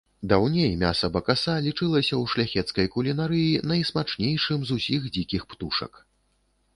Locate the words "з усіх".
4.71-5.01